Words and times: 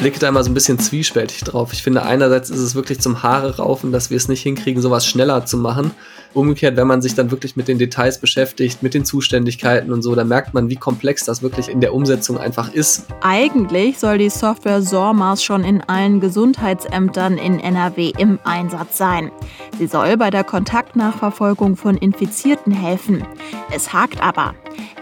blicke 0.00 0.18
da 0.18 0.28
immer 0.28 0.42
so 0.42 0.50
ein 0.50 0.54
bisschen 0.54 0.78
zwiespältig 0.78 1.44
drauf. 1.44 1.74
Ich 1.74 1.82
finde, 1.82 2.02
einerseits 2.02 2.48
ist 2.48 2.58
es 2.58 2.74
wirklich 2.74 3.00
zum 3.00 3.22
Haare 3.22 3.58
raufen, 3.58 3.92
dass 3.92 4.08
wir 4.08 4.16
es 4.16 4.28
nicht 4.28 4.42
hinkriegen, 4.42 4.80
sowas 4.80 5.06
schneller 5.06 5.44
zu 5.44 5.58
machen. 5.58 5.90
Umgekehrt, 6.32 6.76
wenn 6.76 6.86
man 6.86 7.02
sich 7.02 7.14
dann 7.14 7.30
wirklich 7.30 7.54
mit 7.54 7.68
den 7.68 7.78
Details 7.78 8.18
beschäftigt, 8.18 8.82
mit 8.82 8.94
den 8.94 9.04
Zuständigkeiten 9.04 9.92
und 9.92 10.00
so, 10.00 10.14
dann 10.14 10.28
merkt 10.28 10.54
man, 10.54 10.70
wie 10.70 10.76
komplex 10.76 11.24
das 11.24 11.42
wirklich 11.42 11.68
in 11.68 11.82
der 11.82 11.92
Umsetzung 11.92 12.38
einfach 12.38 12.72
ist. 12.72 13.06
Eigentlich 13.20 13.98
soll 13.98 14.16
die 14.16 14.30
Software 14.30 14.80
SORMAS 14.80 15.44
schon 15.44 15.64
in 15.64 15.82
allen 15.82 16.20
Gesundheitsämtern 16.20 17.36
in 17.36 17.60
NRW 17.60 18.12
im 18.16 18.38
Einsatz 18.44 18.96
sein. 18.96 19.30
Sie 19.78 19.86
soll 19.86 20.16
bei 20.16 20.30
der 20.30 20.44
Kontaktnachverfolgung 20.44 21.76
von 21.76 21.98
Infizierten 21.98 22.72
helfen. 22.72 23.26
Es 23.74 23.92
hakt 23.92 24.22
aber. 24.22 24.54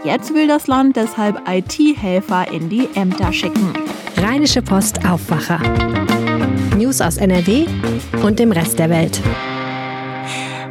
Jetzt 0.03 0.35
will 0.35 0.49
das 0.49 0.67
Land 0.67 0.97
deshalb 0.97 1.43
IT-Helfer 1.49 2.51
in 2.51 2.69
die 2.69 2.89
Ämter 2.95 3.33
schicken. 3.33 3.75
Rheinische 4.21 4.63
Post 4.63 5.07
Aufwacher. 5.07 5.61
News 6.77 7.01
aus 7.01 7.19
NRW 7.19 7.67
und 8.25 8.41
dem 8.41 8.51
Rest 8.51 8.81
der 8.81 8.91
Welt. 8.91 9.23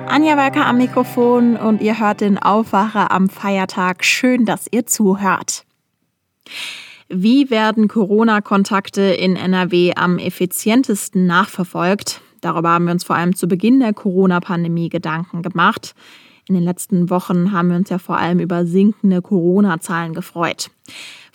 Anja 0.05 0.35
Walker 0.35 0.65
am 0.65 0.77
Mikrofon 0.77 1.55
und 1.55 1.79
ihr 1.81 1.97
hört 1.97 2.19
den 2.19 2.37
Aufwacher 2.37 3.09
am 3.09 3.29
Feiertag. 3.29 4.03
Schön, 4.03 4.43
dass 4.43 4.67
ihr 4.69 4.85
zuhört. 4.85 5.63
Wie 7.07 7.49
werden 7.49 7.87
Corona-Kontakte 7.87 9.01
in 9.01 9.37
NRW 9.37 9.93
am 9.95 10.19
effizientesten 10.19 11.25
nachverfolgt? 11.25 12.19
Darüber 12.41 12.71
haben 12.71 12.83
wir 12.83 12.91
uns 12.91 13.05
vor 13.05 13.15
allem 13.15 13.33
zu 13.33 13.47
Beginn 13.47 13.79
der 13.79 13.93
Corona-Pandemie 13.93 14.89
Gedanken 14.89 15.41
gemacht. 15.41 15.95
In 16.49 16.55
den 16.55 16.65
letzten 16.65 17.09
Wochen 17.09 17.53
haben 17.53 17.69
wir 17.69 17.77
uns 17.77 17.89
ja 17.89 17.97
vor 17.97 18.17
allem 18.17 18.39
über 18.39 18.65
sinkende 18.65 19.21
Corona-Zahlen 19.21 20.13
gefreut. 20.13 20.69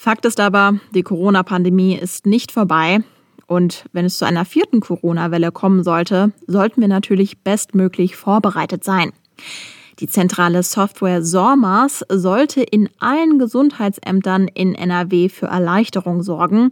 Fakt 0.03 0.25
ist 0.25 0.41
aber, 0.41 0.81
die 0.97 1.05
Corona-Pandemie 1.05 1.95
ist 1.95 2.27
nicht 2.27 2.51
vorbei. 2.51 3.05
Und 3.47 3.85
wenn 3.93 4.05
es 4.05 4.19
zu 4.19 4.25
einer 4.25 4.45
vierten 4.45 4.81
Corona-Welle 4.81 5.53
kommen 5.53 5.85
sollte, 5.85 6.33
sollten 6.49 6.81
wir 6.81 6.89
natürlich 6.89 7.39
bestmöglich 7.39 8.17
vorbereitet 8.17 8.83
sein. 8.83 9.13
Die 10.01 10.09
zentrale 10.09 10.65
Software 10.65 11.23
SORMAS 11.23 12.05
sollte 12.09 12.63
in 12.63 12.89
allen 12.99 13.39
Gesundheitsämtern 13.39 14.49
in 14.49 14.75
NRW 14.75 15.29
für 15.29 15.47
Erleichterung 15.47 16.25
sorgen. 16.25 16.71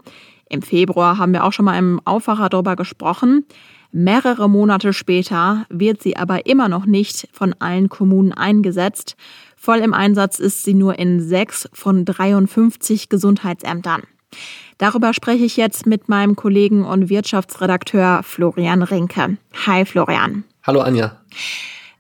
Im 0.49 0.63
Februar 0.63 1.17
haben 1.17 1.33
wir 1.33 1.45
auch 1.45 1.53
schon 1.53 1.67
mal 1.67 1.79
im 1.79 2.01
Aufwacher 2.05 2.49
darüber 2.49 2.75
gesprochen. 2.75 3.45
Mehrere 3.93 4.51
Monate 4.51 4.93
später 4.93 5.67
wird 5.69 6.03
sie 6.03 6.17
aber 6.17 6.47
immer 6.47 6.69
noch 6.69 6.85
nicht 6.85 7.29
von 7.33 7.55
allen 7.61 7.89
Kommunen 7.89 8.33
eingesetzt. 8.33 9.17
Voll 9.63 9.81
im 9.81 9.93
Einsatz 9.93 10.39
ist 10.39 10.65
sie 10.65 10.73
nur 10.73 10.99
in 10.99 11.21
sechs 11.21 11.69
von 11.75 12.07
53 12.07 13.11
Gesundheitsämtern. 13.11 14.05
Darüber 14.79 15.13
spreche 15.13 15.45
ich 15.45 15.59
jetzt 15.59 15.85
mit 15.85 16.09
meinem 16.09 16.35
Kollegen 16.35 16.87
und 16.87 17.11
Wirtschaftsredakteur 17.11 18.23
Florian 18.23 18.83
Rinke. 18.83 19.37
Hi 19.67 19.85
Florian. 19.85 20.45
Hallo 20.63 20.81
Anja. 20.81 21.21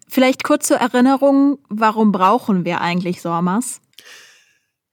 Vielleicht 0.08 0.42
kurz 0.42 0.69
zur 0.69 0.78
Erinnerung, 0.78 1.58
warum 1.69 2.12
brauchen 2.12 2.64
wir 2.64 2.81
eigentlich 2.81 3.20
SORMAS? 3.20 3.83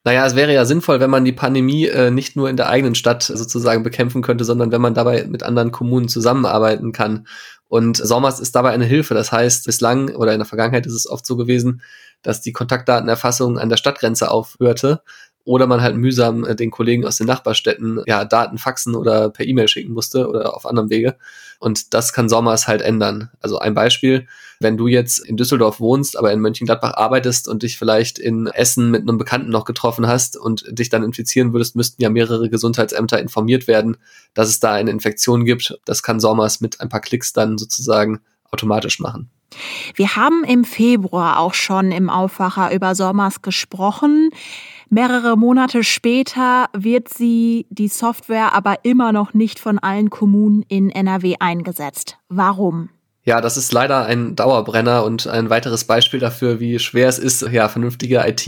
Naja, 0.03 0.25
es 0.25 0.35
wäre 0.35 0.53
ja 0.53 0.65
sinnvoll, 0.65 0.99
wenn 0.99 1.09
man 1.09 1.23
die 1.23 1.31
Pandemie 1.31 1.85
äh, 1.85 2.11
nicht 2.11 2.35
nur 2.35 2.49
in 2.49 2.57
der 2.57 2.67
eigenen 2.67 2.95
Stadt 2.95 3.23
sozusagen 3.23 3.83
bekämpfen 3.83 4.21
könnte, 4.21 4.43
sondern 4.43 4.73
wenn 4.73 4.81
man 4.81 4.93
dabei 4.93 5.25
mit 5.25 5.43
anderen 5.43 5.71
Kommunen 5.71 6.09
zusammenarbeiten 6.09 6.91
kann. 6.91 7.27
Und 7.67 7.97
SORMAS 7.97 8.39
ist 8.39 8.55
dabei 8.55 8.71
eine 8.71 8.85
Hilfe. 8.85 9.13
Das 9.13 9.31
heißt, 9.31 9.65
bislang 9.65 10.15
oder 10.15 10.33
in 10.33 10.39
der 10.39 10.45
Vergangenheit 10.45 10.85
ist 10.85 10.93
es 10.93 11.09
oft 11.09 11.25
so 11.25 11.35
gewesen, 11.35 11.81
dass 12.21 12.41
die 12.41 12.53
Kontaktdatenerfassung 12.53 13.59
an 13.59 13.69
der 13.69 13.77
Stadtgrenze 13.77 14.31
aufhörte 14.31 15.01
oder 15.43 15.65
man 15.65 15.81
halt 15.81 15.95
mühsam 15.95 16.43
äh, 16.43 16.55
den 16.55 16.71
Kollegen 16.71 17.05
aus 17.05 17.17
den 17.17 17.27
Nachbarstädten 17.27 18.01
ja 18.05 18.25
Daten 18.25 18.57
faxen 18.57 18.95
oder 18.95 19.29
per 19.29 19.45
E-Mail 19.45 19.69
schicken 19.69 19.93
musste 19.93 20.27
oder 20.27 20.55
auf 20.55 20.65
anderem 20.65 20.89
Wege. 20.89 21.15
Und 21.59 21.93
das 21.93 22.11
kann 22.11 22.29
Sommers 22.29 22.67
halt 22.67 22.81
ändern. 22.81 23.31
Also 23.39 23.57
ein 23.57 23.73
Beispiel, 23.73 24.27
wenn 24.59 24.77
du 24.77 24.87
jetzt 24.87 25.19
in 25.19 25.37
Düsseldorf 25.37 25.79
wohnst, 25.79 26.17
aber 26.17 26.31
in 26.33 26.39
Mönchengladbach 26.39 26.93
arbeitest 26.95 27.47
und 27.47 27.63
dich 27.63 27.77
vielleicht 27.77 28.19
in 28.19 28.47
Essen 28.47 28.91
mit 28.91 29.01
einem 29.01 29.17
Bekannten 29.17 29.49
noch 29.49 29.65
getroffen 29.65 30.07
hast 30.07 30.37
und 30.37 30.65
dich 30.67 30.89
dann 30.89 31.03
infizieren 31.03 31.53
würdest, 31.53 31.75
müssten 31.75 32.01
ja 32.01 32.09
mehrere 32.09 32.49
Gesundheitsämter 32.49 33.19
informiert 33.19 33.67
werden, 33.67 33.97
dass 34.33 34.49
es 34.49 34.59
da 34.59 34.73
eine 34.73 34.91
Infektion 34.91 35.45
gibt. 35.45 35.79
Das 35.85 36.03
kann 36.03 36.19
Sommers 36.19 36.61
mit 36.61 36.81
ein 36.81 36.89
paar 36.89 37.01
Klicks 37.01 37.33
dann 37.33 37.57
sozusagen 37.57 38.21
automatisch 38.51 38.99
machen. 38.99 39.29
Wir 39.95 40.15
haben 40.15 40.43
im 40.43 40.63
Februar 40.63 41.39
auch 41.39 41.53
schon 41.53 41.91
im 41.91 42.09
Aufwacher 42.09 42.73
über 42.73 42.95
Sommers 42.95 43.41
gesprochen. 43.41 44.29
Mehrere 44.89 45.37
Monate 45.37 45.83
später 45.83 46.67
wird 46.73 47.09
sie, 47.13 47.65
die 47.69 47.87
Software, 47.87 48.53
aber 48.53 48.83
immer 48.83 49.11
noch 49.11 49.33
nicht 49.33 49.59
von 49.59 49.79
allen 49.79 50.09
Kommunen 50.09 50.63
in 50.67 50.89
NRW 50.89 51.35
eingesetzt. 51.39 52.17
Warum? 52.29 52.89
Ja, 53.27 53.41
das 53.41 53.57
ist 53.57 53.73
leider 53.73 54.05
ein 54.05 54.37
Dauerbrenner 54.37 55.03
und 55.03 55.27
ein 55.27 55.49
weiteres 55.49 55.83
Beispiel 55.83 56.21
dafür, 56.21 56.61
wie 56.61 56.79
schwer 56.79 57.09
es 57.09 57.19
ist, 57.19 57.41
ja, 57.41 57.67
vernünftige 57.67 58.23
IT 58.25 58.47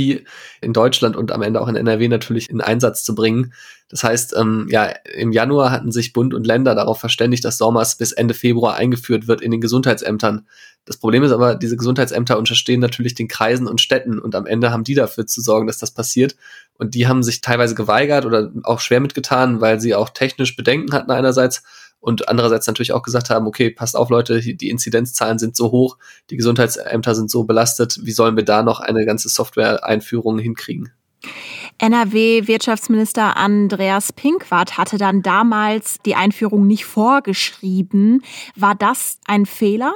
in 0.61 0.71
Deutschland 0.71 1.17
und 1.17 1.33
am 1.33 1.41
Ende 1.41 1.59
auch 1.59 1.67
in 1.67 1.75
NRW 1.75 2.07
natürlich 2.07 2.49
in 2.49 2.61
Einsatz 2.61 3.03
zu 3.03 3.13
bringen. 3.13 3.51
Das 3.89 4.05
heißt, 4.05 4.37
ähm, 4.37 4.67
ja, 4.71 4.85
im 5.17 5.33
Januar 5.33 5.71
hatten 5.71 5.91
sich 5.91 6.13
Bund 6.13 6.33
und 6.33 6.47
Länder 6.47 6.75
darauf 6.75 6.97
verständigt, 6.97 7.43
dass 7.43 7.57
SORMAS 7.57 7.97
bis 7.97 8.13
Ende 8.13 8.33
Februar 8.33 8.75
eingeführt 8.75 9.27
wird 9.27 9.41
in 9.41 9.51
den 9.51 9.59
Gesundheitsämtern. 9.59 10.47
Das 10.85 10.95
Problem 10.95 11.23
ist 11.23 11.33
aber, 11.33 11.55
diese 11.55 11.75
Gesundheitsämter 11.75 12.37
unterstehen 12.37 12.79
natürlich 12.79 13.15
den 13.15 13.27
Kreisen 13.27 13.67
und 13.67 13.81
Städten 13.81 14.17
und 14.17 14.33
am 14.33 14.45
Ende 14.45 14.71
haben 14.71 14.85
die 14.85 14.95
dafür 14.95 15.27
zu 15.27 15.41
sorgen, 15.41 15.67
dass 15.67 15.79
das 15.79 15.91
passiert. 15.91 16.37
Und 16.75 16.95
die 16.95 17.05
haben 17.05 17.21
sich 17.21 17.41
teilweise 17.41 17.75
geweigert 17.75 18.25
oder 18.25 18.49
auch 18.63 18.79
schwer 18.79 19.01
mitgetan, 19.01 19.59
weil 19.59 19.81
sie 19.81 19.93
auch 19.93 20.07
technisch 20.07 20.55
Bedenken 20.55 20.93
hatten 20.93 21.11
einerseits 21.11 21.63
und 21.99 22.29
andererseits 22.29 22.67
natürlich 22.67 22.93
auch 22.93 23.03
gesagt 23.03 23.29
haben, 23.29 23.47
okay, 23.47 23.69
passt 23.69 23.95
auf 23.95 24.09
Leute, 24.09 24.39
die 24.41 24.69
Inzidenzzahlen 24.69 25.39
sind 25.39 25.55
so 25.55 25.71
hoch, 25.71 25.97
die 26.29 26.37
Gesundheitsämter 26.37 27.15
sind 27.15 27.29
so 27.29 27.43
belastet, 27.43 27.99
wie 28.03 28.11
sollen 28.11 28.35
wir 28.35 28.45
da 28.45 28.63
noch 28.63 28.79
eine 28.79 29.05
ganze 29.05 29.29
Software-Einführung 29.29 30.39
hinkriegen? 30.39 30.91
NRW-Wirtschaftsminister 31.79 33.37
Andreas 33.37 34.13
Pinkwart 34.13 34.77
hatte 34.77 34.97
dann 34.97 35.21
damals 35.21 35.97
die 36.05 36.15
Einführung 36.15 36.67
nicht 36.67 36.85
vorgeschrieben. 36.85 38.21
War 38.55 38.75
das 38.75 39.19
ein 39.25 39.45
Fehler? 39.45 39.93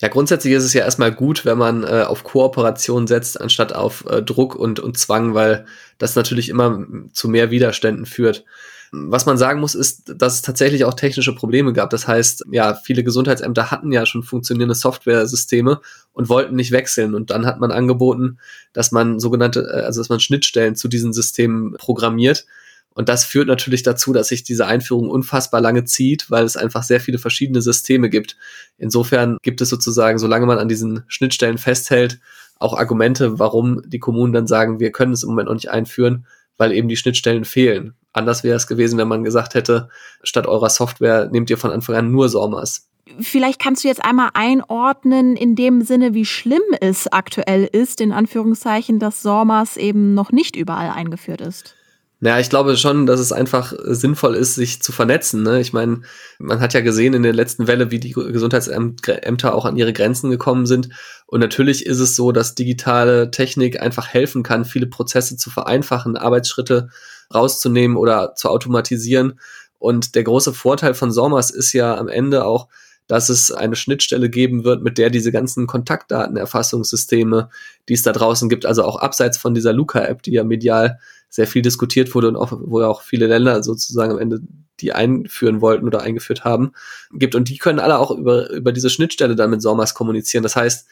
Ja, 0.00 0.08
grundsätzlich 0.08 0.54
ist 0.54 0.64
es 0.64 0.72
ja 0.72 0.82
erstmal 0.82 1.12
gut, 1.12 1.44
wenn 1.44 1.58
man 1.58 1.84
äh, 1.84 2.04
auf 2.06 2.24
Kooperation 2.24 3.06
setzt, 3.06 3.38
anstatt 3.40 3.74
auf 3.74 4.06
äh, 4.06 4.22
Druck 4.22 4.54
und, 4.54 4.80
und 4.80 4.98
Zwang, 4.98 5.34
weil 5.34 5.66
das 5.98 6.16
natürlich 6.16 6.48
immer 6.48 6.86
zu 7.12 7.28
mehr 7.28 7.50
Widerständen 7.50 8.06
führt. 8.06 8.44
Was 8.92 9.24
man 9.24 9.38
sagen 9.38 9.60
muss, 9.60 9.76
ist, 9.76 10.14
dass 10.16 10.34
es 10.34 10.42
tatsächlich 10.42 10.84
auch 10.84 10.94
technische 10.94 11.34
Probleme 11.34 11.72
gab. 11.72 11.90
Das 11.90 12.08
heißt, 12.08 12.46
ja, 12.50 12.74
viele 12.74 13.04
Gesundheitsämter 13.04 13.70
hatten 13.70 13.92
ja 13.92 14.04
schon 14.04 14.24
funktionierende 14.24 14.74
Software-Systeme 14.74 15.80
und 16.12 16.28
wollten 16.28 16.56
nicht 16.56 16.72
wechseln. 16.72 17.14
Und 17.14 17.30
dann 17.30 17.46
hat 17.46 17.60
man 17.60 17.70
angeboten, 17.70 18.38
dass 18.72 18.90
man 18.90 19.20
sogenannte, 19.20 19.60
äh, 19.60 19.82
also 19.82 20.00
dass 20.00 20.08
man 20.08 20.18
Schnittstellen 20.18 20.74
zu 20.74 20.88
diesen 20.88 21.12
Systemen 21.12 21.74
programmiert. 21.74 22.46
Und 22.92 23.08
das 23.08 23.24
führt 23.24 23.46
natürlich 23.46 23.84
dazu, 23.84 24.12
dass 24.12 24.28
sich 24.28 24.42
diese 24.42 24.66
Einführung 24.66 25.08
unfassbar 25.08 25.60
lange 25.60 25.84
zieht, 25.84 26.28
weil 26.28 26.44
es 26.44 26.56
einfach 26.56 26.82
sehr 26.82 27.00
viele 27.00 27.18
verschiedene 27.18 27.62
Systeme 27.62 28.10
gibt. 28.10 28.36
Insofern 28.76 29.38
gibt 29.42 29.60
es 29.60 29.68
sozusagen, 29.68 30.18
solange 30.18 30.46
man 30.46 30.58
an 30.58 30.68
diesen 30.68 31.04
Schnittstellen 31.06 31.58
festhält, 31.58 32.18
auch 32.58 32.76
Argumente, 32.76 33.38
warum 33.38 33.82
die 33.88 34.00
Kommunen 34.00 34.32
dann 34.32 34.48
sagen, 34.48 34.80
wir 34.80 34.90
können 34.90 35.12
es 35.12 35.22
im 35.22 35.30
Moment 35.30 35.46
noch 35.46 35.54
nicht 35.54 35.70
einführen, 35.70 36.26
weil 36.56 36.72
eben 36.72 36.88
die 36.88 36.96
Schnittstellen 36.96 37.44
fehlen. 37.44 37.94
Anders 38.12 38.42
wäre 38.42 38.56
es 38.56 38.66
gewesen, 38.66 38.98
wenn 38.98 39.08
man 39.08 39.24
gesagt 39.24 39.54
hätte, 39.54 39.88
statt 40.22 40.46
eurer 40.46 40.70
Software 40.70 41.28
nehmt 41.30 41.50
ihr 41.50 41.58
von 41.58 41.70
Anfang 41.70 41.96
an 41.96 42.10
nur 42.10 42.28
SORMAS. 42.28 42.88
Vielleicht 43.18 43.60
kannst 43.60 43.82
du 43.82 43.88
jetzt 43.88 44.04
einmal 44.04 44.30
einordnen, 44.34 45.36
in 45.36 45.56
dem 45.56 45.82
Sinne, 45.82 46.14
wie 46.14 46.24
schlimm 46.24 46.62
es 46.80 47.10
aktuell 47.12 47.64
ist, 47.64 48.00
in 48.00 48.12
Anführungszeichen, 48.12 48.98
dass 48.98 49.22
SORMAS 49.22 49.76
eben 49.76 50.14
noch 50.14 50.32
nicht 50.32 50.56
überall 50.56 50.90
eingeführt 50.90 51.40
ist. 51.40 51.74
Naja, 52.22 52.38
ich 52.38 52.50
glaube 52.50 52.76
schon, 52.76 53.06
dass 53.06 53.18
es 53.18 53.32
einfach 53.32 53.72
sinnvoll 53.82 54.34
ist, 54.34 54.54
sich 54.54 54.82
zu 54.82 54.92
vernetzen. 54.92 55.42
Ne? 55.42 55.58
Ich 55.60 55.72
meine, 55.72 56.02
man 56.38 56.60
hat 56.60 56.74
ja 56.74 56.82
gesehen 56.82 57.14
in 57.14 57.22
der 57.22 57.32
letzten 57.32 57.66
Welle, 57.66 57.90
wie 57.90 57.98
die 57.98 58.12
Gesundheitsämter 58.12 59.54
auch 59.54 59.64
an 59.64 59.76
ihre 59.76 59.94
Grenzen 59.94 60.30
gekommen 60.30 60.66
sind. 60.66 60.90
Und 61.26 61.40
natürlich 61.40 61.86
ist 61.86 61.98
es 61.98 62.16
so, 62.16 62.30
dass 62.30 62.54
digitale 62.54 63.30
Technik 63.30 63.80
einfach 63.80 64.08
helfen 64.08 64.42
kann, 64.42 64.66
viele 64.66 64.86
Prozesse 64.86 65.38
zu 65.38 65.48
vereinfachen, 65.48 66.18
Arbeitsschritte 66.18 66.90
rauszunehmen 67.32 67.96
oder 67.96 68.34
zu 68.34 68.50
automatisieren. 68.50 69.40
Und 69.78 70.14
der 70.14 70.24
große 70.24 70.52
Vorteil 70.52 70.92
von 70.92 71.10
SORMAS 71.10 71.50
ist 71.50 71.72
ja 71.72 71.96
am 71.96 72.08
Ende 72.08 72.44
auch, 72.44 72.68
dass 73.06 73.30
es 73.30 73.50
eine 73.50 73.76
Schnittstelle 73.76 74.28
geben 74.28 74.62
wird, 74.62 74.82
mit 74.82 74.98
der 74.98 75.08
diese 75.08 75.32
ganzen 75.32 75.66
Kontaktdatenerfassungssysteme, 75.66 77.48
die 77.88 77.94
es 77.94 78.02
da 78.02 78.12
draußen 78.12 78.48
gibt, 78.48 78.66
also 78.66 78.84
auch 78.84 78.96
abseits 78.96 79.38
von 79.38 79.54
dieser 79.54 79.72
Luca-App, 79.72 80.22
die 80.22 80.32
ja 80.32 80.44
medial 80.44 81.00
sehr 81.30 81.46
viel 81.46 81.62
diskutiert 81.62 82.14
wurde 82.14 82.28
und 82.28 82.36
auch, 82.36 82.52
wo 82.52 82.80
ja 82.80 82.88
auch 82.88 83.02
viele 83.02 83.26
Länder 83.26 83.62
sozusagen 83.62 84.12
am 84.12 84.18
Ende 84.18 84.40
die 84.80 84.92
einführen 84.92 85.60
wollten 85.60 85.86
oder 85.86 86.02
eingeführt 86.02 86.44
haben, 86.44 86.72
gibt. 87.12 87.34
Und 87.34 87.48
die 87.48 87.58
können 87.58 87.78
alle 87.78 87.98
auch 87.98 88.10
über, 88.10 88.50
über 88.50 88.72
diese 88.72 88.90
Schnittstelle 88.90 89.36
dann 89.36 89.50
mit 89.50 89.62
SORMAS 89.62 89.94
kommunizieren. 89.94 90.42
Das 90.42 90.56
heißt, 90.56 90.86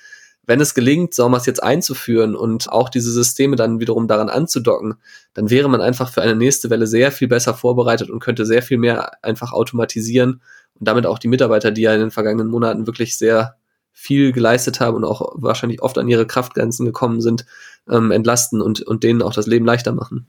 wenn 0.46 0.61
es 0.61 0.75
gelingt, 0.75 1.12
SORMAS 1.12 1.46
jetzt 1.46 1.62
einzuführen 1.62 2.35
und 2.35 2.70
auch 2.70 2.88
diese 2.88 3.12
Systeme 3.12 3.56
dann 3.56 3.81
wiederum 3.81 4.08
daran 4.08 4.31
anzudocken, 4.31 4.94
dann 5.35 5.50
wäre 5.50 5.69
man 5.69 5.81
einfach 5.81 6.11
für 6.11 6.23
eine 6.23 6.37
nächste 6.37 6.70
Welle 6.70 6.87
sehr 6.87 7.12
viel 7.12 7.29
besser 7.29 7.52
vorbereitet 7.52 8.08
und 8.08 8.20
könnte 8.20 8.46
sehr 8.46 8.62
viel 8.62 8.79
mehr 8.79 9.23
einfach 9.23 9.52
automatisieren 9.52 10.40
und 10.75 10.88
damit 10.88 11.05
auch 11.05 11.19
die 11.19 11.29
Mitarbeiter, 11.29 11.70
die 11.70 11.82
ja 11.82 11.93
in 11.93 12.00
den 12.00 12.11
vergangenen 12.11 12.49
Monaten 12.49 12.87
wirklich 12.87 13.19
sehr 13.19 13.56
viel 14.00 14.30
geleistet 14.30 14.78
haben 14.78 14.96
und 14.96 15.04
auch 15.04 15.32
wahrscheinlich 15.34 15.82
oft 15.82 15.98
an 15.98 16.08
ihre 16.08 16.24
Kraftgrenzen 16.24 16.86
gekommen 16.86 17.20
sind, 17.20 17.44
ähm, 17.90 18.12
entlasten 18.12 18.62
und, 18.62 18.80
und 18.82 19.02
denen 19.02 19.22
auch 19.22 19.34
das 19.34 19.48
Leben 19.48 19.66
leichter 19.66 19.92
machen. 19.92 20.28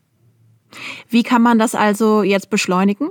Wie 1.07 1.21
kann 1.21 1.43
man 1.43 1.59
das 1.59 1.75
also 1.75 2.23
jetzt 2.23 2.49
beschleunigen? 2.49 3.09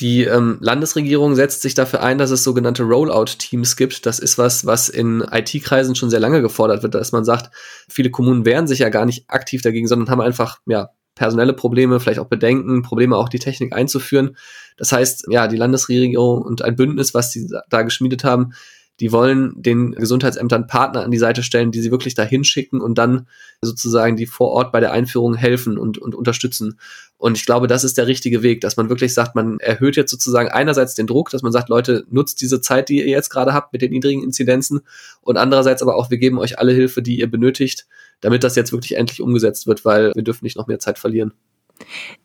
Die 0.00 0.24
ähm, 0.24 0.56
Landesregierung 0.60 1.34
setzt 1.34 1.60
sich 1.60 1.74
dafür 1.74 2.02
ein, 2.02 2.16
dass 2.16 2.30
es 2.30 2.44
sogenannte 2.44 2.82
Rollout-Teams 2.84 3.76
gibt. 3.76 4.06
Das 4.06 4.18
ist 4.18 4.38
was, 4.38 4.64
was 4.64 4.88
in 4.88 5.20
IT-Kreisen 5.20 5.94
schon 5.96 6.08
sehr 6.08 6.18
lange 6.18 6.40
gefordert 6.40 6.82
wird, 6.82 6.94
dass 6.94 7.12
man 7.12 7.26
sagt, 7.26 7.54
viele 7.90 8.10
Kommunen 8.10 8.46
wehren 8.46 8.66
sich 8.66 8.78
ja 8.78 8.88
gar 8.88 9.04
nicht 9.04 9.28
aktiv 9.28 9.60
dagegen, 9.60 9.86
sondern 9.86 10.08
haben 10.08 10.22
einfach 10.22 10.60
ja 10.66 10.88
personelle 11.14 11.52
Probleme, 11.52 12.00
vielleicht 12.00 12.20
auch 12.20 12.26
Bedenken, 12.26 12.80
Probleme 12.80 13.18
auch 13.18 13.28
die 13.28 13.38
Technik 13.38 13.74
einzuführen. 13.74 14.34
Das 14.78 14.92
heißt, 14.92 15.26
ja, 15.28 15.46
die 15.46 15.58
Landesregierung 15.58 16.40
und 16.40 16.62
ein 16.62 16.74
Bündnis, 16.74 17.12
was 17.12 17.30
sie 17.30 17.50
da 17.68 17.82
geschmiedet 17.82 18.24
haben, 18.24 18.54
die 19.00 19.10
wollen 19.10 19.54
den 19.56 19.92
Gesundheitsämtern 19.92 20.66
Partner 20.66 21.02
an 21.02 21.10
die 21.10 21.18
Seite 21.18 21.42
stellen, 21.42 21.72
die 21.72 21.80
sie 21.80 21.90
wirklich 21.90 22.14
dahin 22.14 22.44
schicken 22.44 22.80
und 22.80 22.98
dann 22.98 23.26
sozusagen 23.60 24.16
die 24.16 24.26
vor 24.26 24.50
Ort 24.50 24.70
bei 24.70 24.80
der 24.80 24.92
Einführung 24.92 25.34
helfen 25.34 25.78
und, 25.78 25.98
und 25.98 26.14
unterstützen. 26.14 26.78
Und 27.16 27.36
ich 27.36 27.46
glaube, 27.46 27.66
das 27.66 27.84
ist 27.84 27.98
der 27.98 28.06
richtige 28.06 28.42
Weg, 28.42 28.60
dass 28.60 28.76
man 28.76 28.88
wirklich 28.88 29.14
sagt, 29.14 29.34
man 29.34 29.58
erhöht 29.60 29.96
jetzt 29.96 30.10
sozusagen 30.10 30.50
einerseits 30.50 30.94
den 30.94 31.06
Druck, 31.06 31.30
dass 31.30 31.42
man 31.42 31.52
sagt, 31.52 31.68
Leute, 31.68 32.04
nutzt 32.10 32.40
diese 32.40 32.60
Zeit, 32.60 32.88
die 32.88 32.98
ihr 32.98 33.06
jetzt 33.06 33.30
gerade 33.30 33.54
habt 33.54 33.72
mit 33.72 33.82
den 33.82 33.92
niedrigen 33.92 34.22
Inzidenzen 34.22 34.80
und 35.20 35.36
andererseits 35.36 35.82
aber 35.82 35.96
auch, 35.96 36.10
wir 36.10 36.18
geben 36.18 36.38
euch 36.38 36.58
alle 36.58 36.72
Hilfe, 36.72 37.02
die 37.02 37.18
ihr 37.18 37.30
benötigt, 37.30 37.86
damit 38.20 38.44
das 38.44 38.56
jetzt 38.56 38.72
wirklich 38.72 38.96
endlich 38.96 39.20
umgesetzt 39.20 39.66
wird, 39.66 39.84
weil 39.84 40.12
wir 40.14 40.22
dürfen 40.22 40.44
nicht 40.44 40.56
noch 40.56 40.66
mehr 40.66 40.78
Zeit 40.78 40.98
verlieren. 40.98 41.32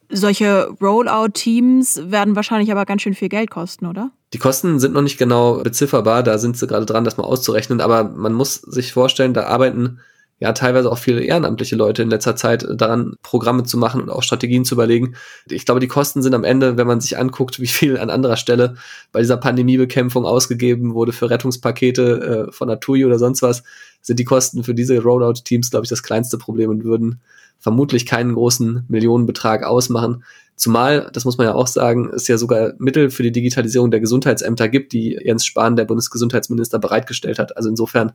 Solche 0.09 0.69
Rollout-Teams 0.81 2.11
werden 2.11 2.35
wahrscheinlich 2.35 2.71
aber 2.71 2.85
ganz 2.85 3.01
schön 3.01 3.13
viel 3.13 3.29
Geld 3.29 3.49
kosten, 3.49 3.85
oder? 3.85 4.11
Die 4.33 4.37
Kosten 4.37 4.79
sind 4.79 4.93
noch 4.93 5.01
nicht 5.01 5.17
genau 5.17 5.59
bezifferbar, 5.63 6.23
da 6.23 6.37
sind 6.37 6.57
sie 6.57 6.67
gerade 6.67 6.85
dran, 6.85 7.03
das 7.03 7.17
mal 7.17 7.23
auszurechnen, 7.23 7.81
aber 7.81 8.05
man 8.05 8.33
muss 8.33 8.55
sich 8.55 8.93
vorstellen, 8.93 9.33
da 9.33 9.43
arbeiten 9.43 9.99
ja 10.39 10.53
teilweise 10.53 10.91
auch 10.91 10.97
viele 10.97 11.21
ehrenamtliche 11.21 11.75
Leute 11.75 12.03
in 12.03 12.09
letzter 12.09 12.35
Zeit 12.35 12.67
daran, 12.69 13.15
Programme 13.23 13.63
zu 13.63 13.77
machen 13.77 14.01
und 14.01 14.09
auch 14.09 14.21
Strategien 14.21 14.65
zu 14.65 14.75
überlegen. 14.75 15.15
Ich 15.49 15.65
glaube, 15.65 15.79
die 15.79 15.87
Kosten 15.87 16.21
sind 16.21 16.35
am 16.35 16.43
Ende, 16.43 16.77
wenn 16.77 16.87
man 16.87 17.01
sich 17.01 17.17
anguckt, 17.17 17.59
wie 17.59 17.67
viel 17.67 17.97
an 17.97 18.09
anderer 18.09 18.37
Stelle 18.37 18.75
bei 19.11 19.19
dieser 19.19 19.37
Pandemiebekämpfung 19.37 20.25
ausgegeben 20.25 20.93
wurde 20.93 21.11
für 21.11 21.29
Rettungspakete 21.29 22.47
äh, 22.49 22.51
von 22.51 22.67
Natui 22.67 23.05
oder 23.05 23.17
sonst 23.17 23.41
was, 23.41 23.63
sind 24.01 24.19
die 24.19 24.25
Kosten 24.25 24.63
für 24.63 24.75
diese 24.75 25.01
Rollout-Teams, 25.01 25.71
glaube 25.71 25.85
ich, 25.85 25.89
das 25.89 26.03
kleinste 26.03 26.37
Problem 26.37 26.69
und 26.69 26.83
würden 26.83 27.19
vermutlich 27.59 28.05
keinen 28.05 28.35
großen 28.35 28.85
Millionenbetrag 28.87 29.63
ausmachen. 29.63 30.23
Zumal, 30.57 31.09
das 31.13 31.23
muss 31.23 31.37
man 31.37 31.45
ja 31.45 31.53
auch 31.53 31.67
sagen, 31.67 32.09
es 32.15 32.27
ja 32.27 32.39
sogar 32.39 32.73
Mittel 32.79 33.11
für 33.11 33.21
die 33.21 33.31
Digitalisierung 33.31 33.91
der 33.91 33.99
Gesundheitsämter 33.99 34.67
gibt, 34.67 34.91
die 34.91 35.11
Jens 35.23 35.45
Spahn, 35.45 35.75
der 35.75 35.85
Bundesgesundheitsminister, 35.85 36.79
bereitgestellt 36.79 37.37
hat. 37.37 37.55
Also 37.55 37.69
insofern, 37.69 38.11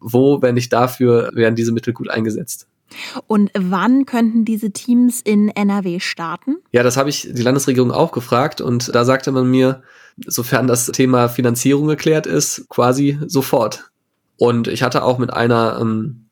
wo, 0.00 0.40
wenn 0.40 0.54
nicht 0.54 0.72
dafür, 0.72 1.30
werden 1.34 1.54
diese 1.54 1.70
Mittel 1.70 1.92
gut 1.92 2.08
eingesetzt. 2.08 2.66
Und 3.26 3.50
wann 3.54 4.06
könnten 4.06 4.46
diese 4.46 4.70
Teams 4.70 5.20
in 5.22 5.50
NRW 5.50 6.00
starten? 6.00 6.56
Ja, 6.72 6.82
das 6.82 6.96
habe 6.96 7.10
ich 7.10 7.28
die 7.30 7.42
Landesregierung 7.42 7.90
auch 7.90 8.12
gefragt 8.12 8.62
und 8.62 8.94
da 8.94 9.04
sagte 9.04 9.30
man 9.30 9.50
mir, 9.50 9.82
sofern 10.26 10.66
das 10.66 10.86
Thema 10.86 11.28
Finanzierung 11.28 11.88
geklärt 11.88 12.26
ist, 12.26 12.68
quasi 12.70 13.18
sofort. 13.26 13.90
Und 14.38 14.66
ich 14.66 14.82
hatte 14.82 15.04
auch 15.04 15.18
mit 15.18 15.30
einer 15.30 15.78
ähm, 15.78 16.26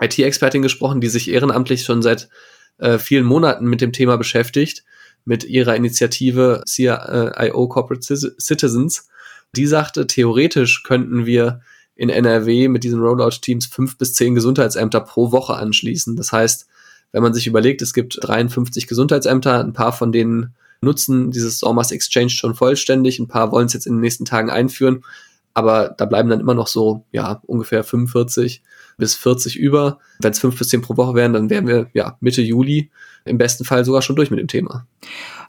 IT-Expertin 0.00 0.62
gesprochen, 0.62 1.00
die 1.00 1.08
sich 1.08 1.30
ehrenamtlich 1.30 1.82
schon 1.82 2.00
seit 2.00 2.28
äh, 2.78 2.98
vielen 2.98 3.24
Monaten 3.24 3.66
mit 3.66 3.80
dem 3.80 3.92
Thema 3.92 4.16
beschäftigt, 4.16 4.84
mit 5.24 5.44
ihrer 5.44 5.76
Initiative 5.76 6.62
CIO 6.66 7.68
Corporate 7.68 8.02
Citizens. 8.38 9.08
Die 9.56 9.66
sagte, 9.66 10.06
theoretisch 10.06 10.82
könnten 10.82 11.26
wir 11.26 11.60
in 11.96 12.08
NRW 12.08 12.68
mit 12.68 12.84
diesen 12.84 13.00
Rollout-Teams 13.00 13.66
fünf 13.66 13.98
bis 13.98 14.14
zehn 14.14 14.34
Gesundheitsämter 14.34 15.00
pro 15.00 15.32
Woche 15.32 15.54
anschließen. 15.54 16.16
Das 16.16 16.32
heißt, 16.32 16.66
wenn 17.12 17.22
man 17.22 17.34
sich 17.34 17.46
überlegt, 17.46 17.82
es 17.82 17.92
gibt 17.92 18.18
53 18.22 18.86
Gesundheitsämter, 18.86 19.60
ein 19.60 19.72
paar 19.72 19.92
von 19.92 20.12
denen 20.12 20.54
nutzen 20.80 21.30
dieses 21.30 21.58
SORMAS 21.58 21.90
Exchange 21.90 22.30
schon 22.30 22.54
vollständig, 22.54 23.18
ein 23.18 23.28
paar 23.28 23.52
wollen 23.52 23.66
es 23.66 23.74
jetzt 23.74 23.86
in 23.86 23.94
den 23.94 24.00
nächsten 24.00 24.24
Tagen 24.24 24.50
einführen, 24.50 25.04
aber 25.54 25.94
da 25.96 26.04
bleiben 26.04 26.28
dann 26.28 26.40
immer 26.40 26.54
noch 26.54 26.66
so, 26.66 27.04
ja, 27.12 27.40
ungefähr 27.46 27.84
45 27.84 28.62
bis 28.96 29.14
40 29.14 29.56
über. 29.56 29.98
Wenn 30.20 30.32
es 30.32 30.38
fünf 30.38 30.58
bis 30.58 30.68
zehn 30.68 30.82
pro 30.82 30.96
Woche 30.96 31.14
wären, 31.14 31.32
dann 31.32 31.50
wären 31.50 31.66
wir 31.66 31.88
ja 31.92 32.16
Mitte 32.20 32.42
Juli 32.42 32.90
im 33.24 33.38
besten 33.38 33.64
Fall 33.64 33.84
sogar 33.84 34.02
schon 34.02 34.16
durch 34.16 34.30
mit 34.30 34.40
dem 34.40 34.48
Thema. 34.48 34.86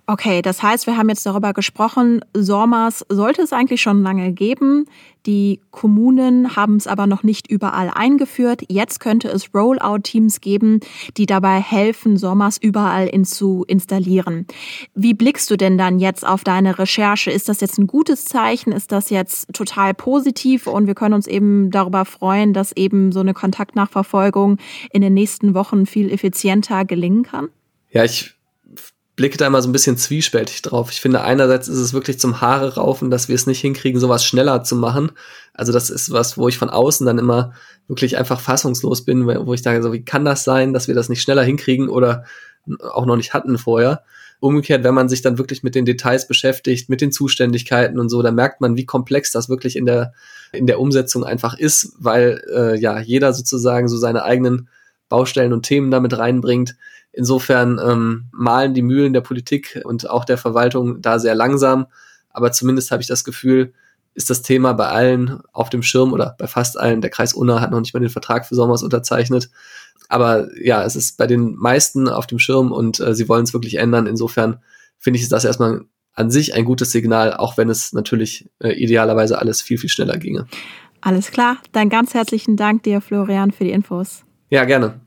Okay, 0.08 0.42
das 0.42 0.62
heißt, 0.62 0.88
wir 0.88 0.98
haben 0.98 1.10
jetzt 1.10 1.26
darüber 1.26 1.54
gesprochen, 1.54 2.22
SORMAS 2.36 3.06
sollte 3.08 3.44
es 3.44 3.54
eigentlich 3.54 3.82
schon 3.82 4.02
lange 4.04 4.34
geben. 4.34 4.86
Die 5.26 5.62
Kommunen 5.70 6.56
haben 6.56 6.76
es 6.76 6.88
aber 6.88 7.06
noch 7.06 7.22
nicht 7.22 7.50
überall 7.50 7.92
eingeführt. 7.94 8.64
Jetzt 8.68 9.00
könnte 9.00 9.30
es 9.30 9.54
Rollout-Teams 9.54 10.42
geben, 10.42 10.80
die 11.18 11.28
dabei 11.28 11.60
helfen, 11.60 12.18
SORMAS 12.18 12.58
überall 12.58 13.08
in 13.08 13.24
zu 13.24 13.64
installieren. 13.68 14.48
Wie 14.96 15.14
blickst 15.14 15.50
du 15.52 15.56
denn 15.56 15.78
dann 15.78 16.00
jetzt 16.00 16.26
auf 16.26 16.44
deine 16.44 16.80
Recherche? 16.80 17.30
Ist 17.30 17.48
das 17.48 17.62
jetzt 17.62 17.78
ein 17.78 17.88
gutes 17.88 18.26
Zeichen? 18.26 18.72
Ist 18.72 18.92
das 18.92 19.12
jetzt 19.12 19.54
total 19.54 19.94
positiv? 19.94 20.66
Und 20.66 20.88
wir 20.88 20.96
können 20.96 21.14
uns 21.14 21.28
eben 21.28 21.70
darüber 21.70 22.06
freuen, 22.06 22.54
dass 22.54 22.72
eben 22.76 23.12
so 23.12 23.20
eine 23.20 23.36
Kontaktnachverfolgung 23.36 24.58
in 24.92 25.02
den 25.02 25.14
nächsten 25.14 25.54
Wochen 25.54 25.86
viel 25.86 26.12
effizienter 26.12 26.84
gelingen 26.86 27.24
kann? 27.24 27.50
Ja, 27.92 28.04
ich 28.04 28.36
blicke 29.16 29.38
da 29.38 29.48
immer 29.48 29.62
so 29.62 29.70
ein 29.70 29.74
bisschen 29.74 29.98
zwiespältig 29.98 30.62
drauf. 30.62 30.92
Ich 30.92 31.02
finde, 31.02 31.22
einerseits 31.22 31.68
ist 31.68 31.78
es 31.78 31.94
wirklich 31.94 32.20
zum 32.20 32.42
Haare 32.42 32.76
raufen, 32.76 33.12
dass 33.12 33.28
wir 33.28 33.36
es 33.36 33.48
nicht 33.48 33.60
hinkriegen, 33.60 34.00
sowas 34.00 34.26
schneller 34.26 34.64
zu 34.64 34.76
machen. 34.76 35.12
Also 35.54 35.72
das 35.72 35.90
ist 35.90 36.12
was, 36.12 36.38
wo 36.38 36.48
ich 36.48 36.58
von 36.58 36.70
außen 36.70 37.06
dann 37.06 37.18
immer 37.18 37.54
wirklich 37.88 38.18
einfach 38.18 38.40
fassungslos 38.40 39.04
bin, 39.04 39.28
wo 39.28 39.54
ich 39.54 39.62
sage, 39.62 39.84
so 39.84 39.92
wie 39.92 40.06
kann 40.06 40.24
das 40.24 40.44
sein, 40.44 40.74
dass 40.74 40.88
wir 40.88 40.96
das 40.96 41.10
nicht 41.10 41.22
schneller 41.22 41.44
hinkriegen 41.44 41.90
oder 41.90 42.24
auch 42.94 43.06
noch 43.06 43.18
nicht 43.18 43.34
hatten 43.34 43.58
vorher. 43.58 44.04
Umgekehrt, 44.40 44.84
wenn 44.84 44.96
man 44.96 45.10
sich 45.10 45.22
dann 45.22 45.38
wirklich 45.38 45.62
mit 45.62 45.76
den 45.76 45.86
Details 45.86 46.28
beschäftigt, 46.28 46.90
mit 46.90 47.02
den 47.02 47.12
Zuständigkeiten 47.12 48.00
und 48.00 48.10
so, 48.10 48.24
dann 48.24 48.34
merkt 48.34 48.60
man, 48.60 48.76
wie 48.76 48.86
komplex 48.86 49.32
das 49.32 49.50
wirklich 49.50 49.76
in 49.76 49.86
der, 49.86 50.14
in 50.52 50.66
der 50.66 50.80
Umsetzung 50.80 51.24
einfach 51.24 51.56
ist, 51.56 51.94
weil 52.00 52.42
äh, 52.52 52.80
ja 52.80 53.00
jeder 53.00 53.34
sozusagen 53.34 53.88
so 53.88 53.98
seine 53.98 54.24
eigenen 54.24 54.70
Baustellen 55.10 55.54
und 55.54 55.64
Themen 55.64 55.92
damit 55.92 56.18
reinbringt. 56.18 56.76
Insofern 57.14 57.80
ähm, 57.84 58.26
malen 58.32 58.74
die 58.74 58.82
Mühlen 58.82 59.14
der 59.14 59.22
Politik 59.22 59.82
und 59.84 60.10
auch 60.10 60.26
der 60.26 60.38
Verwaltung 60.38 61.02
da 61.02 61.20
sehr 61.20 61.36
langsam. 61.36 61.88
Aber 62.30 62.52
zumindest 62.52 62.92
habe 62.92 63.02
ich 63.02 63.08
das 63.08 63.24
Gefühl, 63.24 63.74
ist 64.14 64.30
das 64.30 64.42
Thema 64.42 64.74
bei 64.74 64.88
allen 64.88 65.40
auf 65.54 65.70
dem 65.70 65.84
Schirm 65.84 66.14
oder 66.14 66.36
bei 66.38 66.48
fast 66.48 66.80
allen. 66.80 67.02
Der 67.02 67.10
Kreis 67.10 67.34
Unna 67.34 67.62
hat 67.62 67.72
noch 67.72 67.80
nicht 67.80 67.94
mal 67.94 68.00
den 68.00 68.10
Vertrag 68.10 68.46
für 68.46 68.56
Sommers 68.56 68.84
unterzeichnet. 68.84 69.50
Aber 70.10 70.50
ja, 70.62 70.84
es 70.84 70.96
ist 70.96 71.18
bei 71.18 71.28
den 71.28 71.56
meisten 71.56 72.10
auf 72.10 72.28
dem 72.28 72.40
Schirm 72.40 72.72
und 72.72 73.00
äh, 73.00 73.16
sie 73.16 73.30
wollen 73.30 73.44
es 73.44 73.54
wirklich 73.54 73.76
ändern. 73.76 74.08
Insofern 74.08 74.60
finde 74.98 75.20
ich, 75.20 75.30
das 75.30 75.46
erstmal 75.46 75.82
an 76.14 76.30
sich 76.30 76.54
ein 76.54 76.66
gutes 76.66 76.92
Signal, 76.92 77.34
auch 77.34 77.58
wenn 77.58 77.70
es 77.70 77.94
natürlich 77.94 78.50
äh, 78.60 78.74
idealerweise 78.74 79.40
alles 79.40 79.62
viel, 79.62 79.78
viel 79.78 79.90
schneller 79.90 80.18
ginge. 80.18 80.48
Alles 81.00 81.32
klar. 81.32 81.58
Dann 81.72 81.90
ganz 81.90 82.14
herzlichen 82.14 82.58
Dank 82.58 82.84
dir, 82.84 83.02
Florian, 83.02 83.52
für 83.52 83.64
die 83.64 83.72
Infos. 83.72 84.24
Ja, 84.50 84.66
gerne. 84.66 85.00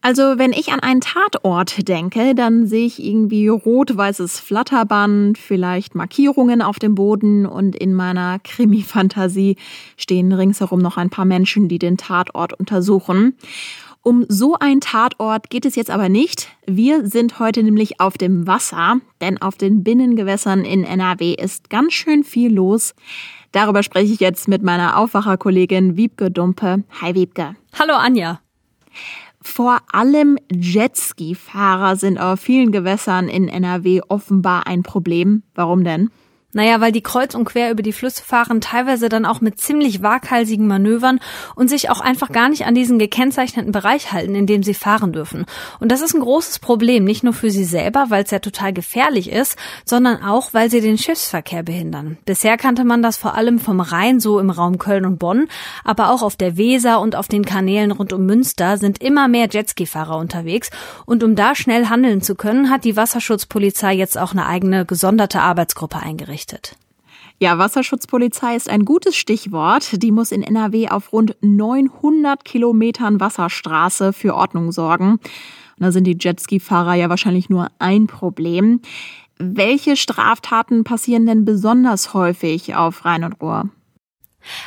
Also, 0.00 0.38
wenn 0.38 0.52
ich 0.52 0.72
an 0.72 0.80
einen 0.80 1.00
Tatort 1.00 1.88
denke, 1.88 2.34
dann 2.34 2.66
sehe 2.66 2.86
ich 2.86 3.02
irgendwie 3.02 3.48
rot-weißes 3.48 4.38
Flatterband, 4.38 5.38
vielleicht 5.38 5.96
Markierungen 5.96 6.62
auf 6.62 6.78
dem 6.78 6.94
Boden 6.94 7.46
und 7.46 7.74
in 7.74 7.94
meiner 7.94 8.38
Krimi-Fantasie 8.44 9.56
stehen 9.96 10.32
ringsherum 10.32 10.80
noch 10.80 10.96
ein 10.96 11.10
paar 11.10 11.24
Menschen, 11.24 11.68
die 11.68 11.80
den 11.80 11.96
Tatort 11.96 12.52
untersuchen. 12.52 13.36
Um 14.02 14.24
so 14.28 14.54
einen 14.54 14.80
Tatort 14.80 15.50
geht 15.50 15.66
es 15.66 15.74
jetzt 15.74 15.90
aber 15.90 16.08
nicht. 16.08 16.48
Wir 16.64 17.04
sind 17.06 17.40
heute 17.40 17.62
nämlich 17.64 18.00
auf 18.00 18.16
dem 18.16 18.46
Wasser, 18.46 19.00
denn 19.20 19.42
auf 19.42 19.56
den 19.56 19.82
Binnengewässern 19.82 20.64
in 20.64 20.84
NRW 20.84 21.34
ist 21.34 21.68
ganz 21.68 21.92
schön 21.92 22.22
viel 22.22 22.54
los. 22.54 22.94
Darüber 23.50 23.82
spreche 23.82 24.12
ich 24.12 24.20
jetzt 24.20 24.46
mit 24.46 24.62
meiner 24.62 24.96
Aufwacherkollegin 24.96 25.96
Wiebke 25.96 26.30
Dumpe. 26.30 26.84
Hi 27.02 27.14
Wiebke. 27.14 27.56
Hallo 27.78 27.94
Anja. 27.94 28.40
Vor 29.40 29.78
allem 29.92 30.36
Jetski-Fahrer 30.52 31.96
sind 31.96 32.18
auf 32.18 32.40
vielen 32.40 32.72
Gewässern 32.72 33.28
in 33.28 33.48
NRW 33.48 34.00
offenbar 34.08 34.66
ein 34.66 34.82
Problem. 34.82 35.42
Warum 35.54 35.84
denn? 35.84 36.10
Naja, 36.54 36.80
weil 36.80 36.92
die 36.92 37.02
kreuz 37.02 37.34
und 37.34 37.44
quer 37.44 37.70
über 37.70 37.82
die 37.82 37.92
Flüsse 37.92 38.22
fahren, 38.22 38.62
teilweise 38.62 39.10
dann 39.10 39.26
auch 39.26 39.42
mit 39.42 39.60
ziemlich 39.60 40.02
waghalsigen 40.02 40.66
Manövern 40.66 41.20
und 41.56 41.68
sich 41.68 41.90
auch 41.90 42.00
einfach 42.00 42.32
gar 42.32 42.48
nicht 42.48 42.64
an 42.64 42.74
diesen 42.74 42.98
gekennzeichneten 42.98 43.70
Bereich 43.70 44.14
halten, 44.14 44.34
in 44.34 44.46
dem 44.46 44.62
sie 44.62 44.72
fahren 44.72 45.12
dürfen. 45.12 45.44
Und 45.78 45.92
das 45.92 46.00
ist 46.00 46.14
ein 46.14 46.22
großes 46.22 46.60
Problem, 46.60 47.04
nicht 47.04 47.22
nur 47.22 47.34
für 47.34 47.50
sie 47.50 47.64
selber, 47.64 48.06
weil 48.08 48.24
es 48.24 48.30
ja 48.30 48.38
total 48.38 48.72
gefährlich 48.72 49.30
ist, 49.30 49.58
sondern 49.84 50.22
auch, 50.22 50.54
weil 50.54 50.70
sie 50.70 50.80
den 50.80 50.96
Schiffsverkehr 50.96 51.64
behindern. 51.64 52.16
Bisher 52.24 52.56
kannte 52.56 52.84
man 52.84 53.02
das 53.02 53.18
vor 53.18 53.34
allem 53.34 53.58
vom 53.58 53.80
Rhein, 53.80 54.18
so 54.18 54.40
im 54.40 54.48
Raum 54.48 54.78
Köln 54.78 55.04
und 55.04 55.18
Bonn, 55.18 55.48
aber 55.84 56.10
auch 56.10 56.22
auf 56.22 56.36
der 56.36 56.56
Weser 56.56 57.02
und 57.02 57.14
auf 57.14 57.28
den 57.28 57.44
Kanälen 57.44 57.90
rund 57.90 58.14
um 58.14 58.24
Münster 58.24 58.78
sind 58.78 59.02
immer 59.02 59.28
mehr 59.28 59.48
Jetski-Fahrer 59.50 60.16
unterwegs. 60.16 60.70
Und 61.04 61.22
um 61.22 61.36
da 61.36 61.54
schnell 61.54 61.90
handeln 61.90 62.22
zu 62.22 62.36
können, 62.36 62.70
hat 62.70 62.84
die 62.84 62.96
Wasserschutzpolizei 62.96 63.92
jetzt 63.92 64.16
auch 64.16 64.32
eine 64.32 64.46
eigene 64.46 64.86
gesonderte 64.86 65.40
Arbeitsgruppe 65.40 65.98
eingerichtet 65.98 66.37
errichtet. 66.38 66.76
Ja, 67.40 67.58
Wasserschutzpolizei 67.58 68.56
ist 68.56 68.68
ein 68.68 68.84
gutes 68.84 69.16
Stichwort. 69.16 70.02
Die 70.02 70.10
muss 70.10 70.32
in 70.32 70.42
NRW 70.42 70.88
auf 70.88 71.12
rund 71.12 71.36
900 71.40 72.44
Kilometern 72.44 73.20
Wasserstraße 73.20 74.12
für 74.12 74.34
Ordnung 74.34 74.72
sorgen. 74.72 75.12
Und 75.12 75.20
da 75.78 75.92
sind 75.92 76.04
die 76.04 76.16
Jetski-Fahrer 76.18 76.94
ja 76.94 77.08
wahrscheinlich 77.08 77.48
nur 77.48 77.68
ein 77.78 78.08
Problem. 78.08 78.80
Welche 79.38 79.96
Straftaten 79.96 80.82
passieren 80.82 81.26
denn 81.26 81.44
besonders 81.44 82.12
häufig 82.12 82.74
auf 82.74 83.04
Rhein 83.04 83.22
und 83.22 83.40
Ruhr? 83.40 83.68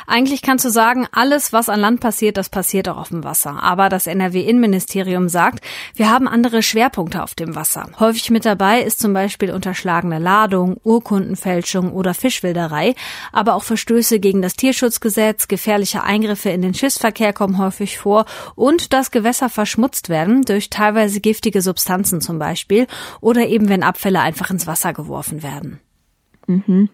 Eigentlich 0.06 0.42
kannst 0.42 0.64
du 0.64 0.70
sagen, 0.70 1.06
alles, 1.12 1.52
was 1.52 1.68
an 1.68 1.80
Land 1.80 2.00
passiert, 2.00 2.36
das 2.36 2.48
passiert 2.48 2.88
auch 2.88 2.96
auf 2.96 3.08
dem 3.08 3.24
Wasser. 3.24 3.62
Aber 3.62 3.88
das 3.88 4.06
NRW-Innenministerium 4.06 5.28
sagt, 5.28 5.64
wir 5.94 6.10
haben 6.10 6.28
andere 6.28 6.62
Schwerpunkte 6.62 7.22
auf 7.22 7.34
dem 7.34 7.54
Wasser. 7.54 7.88
Häufig 7.98 8.30
mit 8.30 8.44
dabei 8.44 8.82
ist 8.82 9.00
zum 9.00 9.12
Beispiel 9.12 9.50
unterschlagene 9.50 10.18
Ladung, 10.18 10.76
Urkundenfälschung 10.84 11.92
oder 11.92 12.14
Fischwilderei. 12.14 12.94
Aber 13.32 13.54
auch 13.54 13.64
Verstöße 13.64 14.20
gegen 14.20 14.42
das 14.42 14.54
Tierschutzgesetz, 14.54 15.48
gefährliche 15.48 16.02
Eingriffe 16.02 16.50
in 16.50 16.62
den 16.62 16.74
Schiffsverkehr 16.74 17.32
kommen 17.32 17.58
häufig 17.58 17.98
vor 17.98 18.26
und 18.54 18.92
dass 18.92 19.10
Gewässer 19.10 19.48
verschmutzt 19.48 20.08
werden 20.08 20.42
durch 20.42 20.70
teilweise 20.70 21.20
giftige 21.20 21.62
Substanzen 21.62 22.20
zum 22.20 22.38
Beispiel 22.38 22.86
oder 23.20 23.46
eben 23.46 23.68
wenn 23.68 23.82
Abfälle 23.82 24.20
einfach 24.20 24.50
ins 24.50 24.66
Wasser 24.66 24.92
geworfen 24.92 25.42
werden. 25.42 25.80
Mhm. 26.46 26.90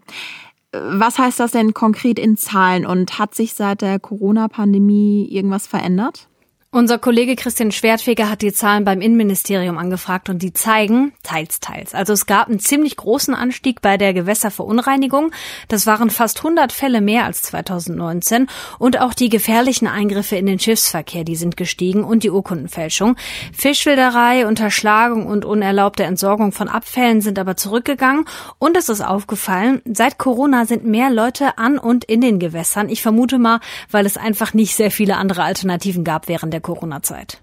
Was 0.84 1.18
heißt 1.18 1.40
das 1.40 1.52
denn 1.52 1.74
konkret 1.74 2.18
in 2.18 2.36
Zahlen 2.36 2.86
und 2.86 3.18
hat 3.18 3.34
sich 3.34 3.54
seit 3.54 3.82
der 3.82 3.98
Corona-Pandemie 3.98 5.28
irgendwas 5.30 5.66
verändert? 5.66 6.27
Unser 6.70 6.98
Kollege 6.98 7.34
Christian 7.34 7.72
Schwertfeger 7.72 8.28
hat 8.28 8.42
die 8.42 8.52
Zahlen 8.52 8.84
beim 8.84 9.00
Innenministerium 9.00 9.78
angefragt 9.78 10.28
und 10.28 10.42
die 10.42 10.52
zeigen 10.52 11.14
teils, 11.22 11.60
teils. 11.60 11.94
Also 11.94 12.12
es 12.12 12.26
gab 12.26 12.48
einen 12.48 12.58
ziemlich 12.58 12.98
großen 12.98 13.34
Anstieg 13.34 13.80
bei 13.80 13.96
der 13.96 14.12
Gewässerverunreinigung. 14.12 15.32
Das 15.68 15.86
waren 15.86 16.10
fast 16.10 16.40
100 16.40 16.70
Fälle 16.70 17.00
mehr 17.00 17.24
als 17.24 17.40
2019. 17.40 18.48
Und 18.78 19.00
auch 19.00 19.14
die 19.14 19.30
gefährlichen 19.30 19.86
Eingriffe 19.86 20.36
in 20.36 20.44
den 20.44 20.58
Schiffsverkehr, 20.58 21.24
die 21.24 21.36
sind 21.36 21.56
gestiegen 21.56 22.04
und 22.04 22.22
die 22.22 22.30
Urkundenfälschung. 22.30 23.16
Fischwilderei, 23.54 24.46
Unterschlagung 24.46 25.24
und 25.24 25.46
unerlaubte 25.46 26.02
Entsorgung 26.02 26.52
von 26.52 26.68
Abfällen 26.68 27.22
sind 27.22 27.38
aber 27.38 27.56
zurückgegangen. 27.56 28.26
Und 28.58 28.76
es 28.76 28.90
ist 28.90 29.00
aufgefallen, 29.00 29.80
seit 29.86 30.18
Corona 30.18 30.66
sind 30.66 30.84
mehr 30.84 31.08
Leute 31.08 31.56
an 31.56 31.78
und 31.78 32.04
in 32.04 32.20
den 32.20 32.38
Gewässern. 32.38 32.90
Ich 32.90 33.00
vermute 33.00 33.38
mal, 33.38 33.60
weil 33.90 34.04
es 34.04 34.18
einfach 34.18 34.52
nicht 34.52 34.76
sehr 34.76 34.90
viele 34.90 35.16
andere 35.16 35.44
Alternativen 35.44 36.04
gab 36.04 36.28
während 36.28 36.52
der 36.52 36.57
der 36.58 36.62
Corona-Zeit. 36.62 37.40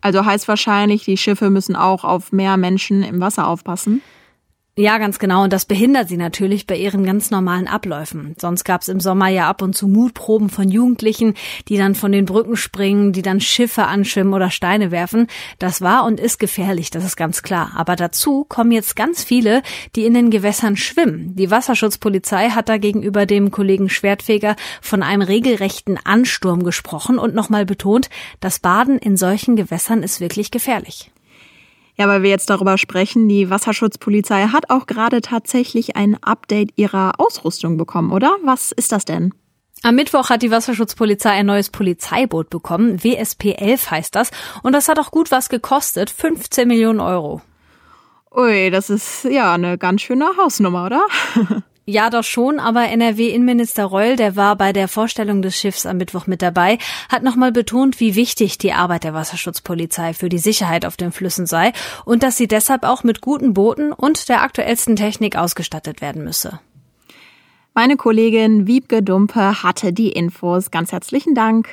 Also 0.00 0.24
heißt 0.24 0.48
wahrscheinlich, 0.48 1.04
die 1.04 1.16
Schiffe 1.16 1.50
müssen 1.50 1.76
auch 1.76 2.04
auf 2.04 2.32
mehr 2.32 2.56
Menschen 2.56 3.02
im 3.02 3.20
Wasser 3.20 3.46
aufpassen? 3.46 4.02
Ja, 4.78 4.98
ganz 4.98 5.18
genau. 5.18 5.44
Und 5.44 5.54
das 5.54 5.64
behindert 5.64 6.10
sie 6.10 6.18
natürlich 6.18 6.66
bei 6.66 6.76
ihren 6.76 7.02
ganz 7.06 7.30
normalen 7.30 7.66
Abläufen. 7.66 8.34
Sonst 8.38 8.64
gab 8.64 8.82
es 8.82 8.88
im 8.88 9.00
Sommer 9.00 9.28
ja 9.28 9.48
ab 9.48 9.62
und 9.62 9.74
zu 9.74 9.88
Mutproben 9.88 10.50
von 10.50 10.68
Jugendlichen, 10.68 11.32
die 11.68 11.78
dann 11.78 11.94
von 11.94 12.12
den 12.12 12.26
Brücken 12.26 12.56
springen, 12.56 13.14
die 13.14 13.22
dann 13.22 13.40
Schiffe 13.40 13.86
anschwimmen 13.86 14.34
oder 14.34 14.50
Steine 14.50 14.90
werfen. 14.90 15.28
Das 15.58 15.80
war 15.80 16.04
und 16.04 16.20
ist 16.20 16.38
gefährlich, 16.38 16.90
das 16.90 17.06
ist 17.06 17.16
ganz 17.16 17.42
klar. 17.42 17.72
Aber 17.74 17.96
dazu 17.96 18.44
kommen 18.44 18.70
jetzt 18.70 18.96
ganz 18.96 19.24
viele, 19.24 19.62
die 19.94 20.04
in 20.04 20.12
den 20.12 20.28
Gewässern 20.28 20.76
schwimmen. 20.76 21.34
Die 21.36 21.50
Wasserschutzpolizei 21.50 22.50
hat 22.50 22.68
da 22.68 22.76
gegenüber 22.76 23.24
dem 23.24 23.50
Kollegen 23.50 23.88
Schwertfeger 23.88 24.56
von 24.82 25.02
einem 25.02 25.22
regelrechten 25.22 25.98
Ansturm 26.04 26.64
gesprochen 26.64 27.18
und 27.18 27.34
nochmal 27.34 27.64
betont, 27.64 28.10
das 28.40 28.58
Baden 28.58 28.98
in 28.98 29.16
solchen 29.16 29.56
Gewässern 29.56 30.02
ist 30.02 30.20
wirklich 30.20 30.50
gefährlich. 30.50 31.10
Ja, 31.96 32.08
weil 32.08 32.22
wir 32.22 32.30
jetzt 32.30 32.50
darüber 32.50 32.76
sprechen, 32.76 33.28
die 33.28 33.48
Wasserschutzpolizei 33.48 34.48
hat 34.48 34.68
auch 34.70 34.86
gerade 34.86 35.22
tatsächlich 35.22 35.96
ein 35.96 36.22
Update 36.22 36.70
ihrer 36.76 37.12
Ausrüstung 37.18 37.78
bekommen, 37.78 38.12
oder? 38.12 38.36
Was 38.44 38.70
ist 38.72 38.92
das 38.92 39.06
denn? 39.06 39.32
Am 39.82 39.94
Mittwoch 39.94 40.30
hat 40.30 40.42
die 40.42 40.50
Wasserschutzpolizei 40.50 41.30
ein 41.30 41.46
neues 41.46 41.70
Polizeiboot 41.70 42.50
bekommen. 42.50 43.02
WSP 43.02 43.54
11 43.56 43.90
heißt 43.90 44.14
das. 44.14 44.30
Und 44.62 44.72
das 44.72 44.88
hat 44.88 44.98
auch 44.98 45.10
gut 45.10 45.30
was 45.30 45.48
gekostet. 45.48 46.10
15 46.10 46.68
Millionen 46.68 47.00
Euro. 47.00 47.40
Ui, 48.34 48.70
das 48.70 48.90
ist 48.90 49.24
ja 49.24 49.54
eine 49.54 49.78
ganz 49.78 50.02
schöne 50.02 50.28
Hausnummer, 50.36 50.86
oder? 50.86 51.06
Ja, 51.88 52.10
doch 52.10 52.24
schon, 52.24 52.58
aber 52.58 52.88
NRW-Innenminister 52.88 53.84
Reul, 53.84 54.16
der 54.16 54.34
war 54.34 54.56
bei 54.56 54.72
der 54.72 54.88
Vorstellung 54.88 55.40
des 55.40 55.56
Schiffs 55.56 55.86
am 55.86 55.98
Mittwoch 55.98 56.26
mit 56.26 56.42
dabei, 56.42 56.78
hat 57.08 57.22
nochmal 57.22 57.52
betont, 57.52 58.00
wie 58.00 58.16
wichtig 58.16 58.58
die 58.58 58.72
Arbeit 58.72 59.04
der 59.04 59.14
Wasserschutzpolizei 59.14 60.12
für 60.12 60.28
die 60.28 60.38
Sicherheit 60.38 60.84
auf 60.84 60.96
den 60.96 61.12
Flüssen 61.12 61.46
sei 61.46 61.72
und 62.04 62.24
dass 62.24 62.36
sie 62.36 62.48
deshalb 62.48 62.82
auch 62.82 63.04
mit 63.04 63.20
guten 63.20 63.54
Booten 63.54 63.92
und 63.92 64.28
der 64.28 64.42
aktuellsten 64.42 64.96
Technik 64.96 65.36
ausgestattet 65.36 66.00
werden 66.00 66.24
müsse. 66.24 66.58
Meine 67.72 67.96
Kollegin 67.96 68.66
Wiebke 68.66 69.04
Dumpe 69.04 69.62
hatte 69.62 69.92
die 69.92 70.10
Infos. 70.10 70.72
Ganz 70.72 70.90
herzlichen 70.90 71.36
Dank. 71.36 71.68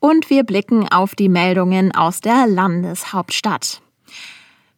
Und 0.00 0.30
wir 0.30 0.42
blicken 0.42 0.88
auf 0.88 1.14
die 1.14 1.28
Meldungen 1.28 1.94
aus 1.94 2.22
der 2.22 2.48
Landeshauptstadt. 2.48 3.82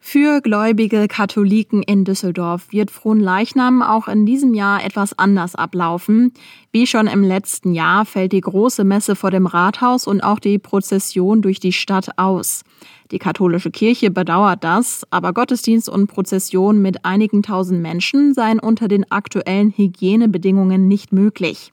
Für 0.04 0.40
gläubige 0.40 1.06
Katholiken 1.06 1.80
in 1.80 2.04
Düsseldorf 2.04 2.72
wird 2.72 2.90
Fronleichnam 2.90 3.82
auch 3.82 4.08
in 4.08 4.26
diesem 4.26 4.52
Jahr 4.52 4.84
etwas 4.84 5.16
anders 5.16 5.54
ablaufen. 5.54 6.32
Wie 6.72 6.88
schon 6.88 7.06
im 7.06 7.22
letzten 7.22 7.72
Jahr 7.72 8.04
fällt 8.04 8.32
die 8.32 8.40
große 8.40 8.82
Messe 8.82 9.14
vor 9.14 9.30
dem 9.30 9.46
Rathaus 9.46 10.08
und 10.08 10.20
auch 10.20 10.40
die 10.40 10.58
Prozession 10.58 11.40
durch 11.40 11.60
die 11.60 11.72
Stadt 11.72 12.18
aus. 12.18 12.64
Die 13.12 13.20
katholische 13.20 13.70
Kirche 13.70 14.10
bedauert 14.10 14.64
das, 14.64 15.06
aber 15.10 15.32
Gottesdienst 15.32 15.88
und 15.88 16.08
Prozession 16.08 16.82
mit 16.82 17.04
einigen 17.04 17.44
tausend 17.44 17.80
Menschen 17.80 18.34
seien 18.34 18.58
unter 18.58 18.88
den 18.88 19.10
aktuellen 19.10 19.72
Hygienebedingungen 19.74 20.88
nicht 20.88 21.12
möglich. 21.12 21.72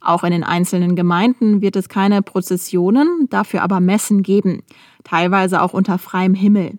Auch 0.00 0.22
in 0.22 0.30
den 0.30 0.44
einzelnen 0.44 0.94
Gemeinden 0.94 1.60
wird 1.60 1.74
es 1.74 1.88
keine 1.88 2.22
Prozessionen, 2.22 3.26
dafür 3.30 3.62
aber 3.62 3.80
Messen 3.80 4.22
geben, 4.22 4.62
teilweise 5.02 5.60
auch 5.60 5.74
unter 5.74 5.98
freiem 5.98 6.34
Himmel. 6.34 6.78